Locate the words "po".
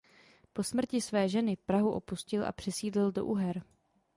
0.53-0.63